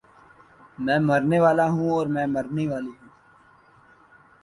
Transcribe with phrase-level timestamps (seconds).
[0.77, 3.09] میں مرنے والا ہوں اور میں مرنے والی ہوں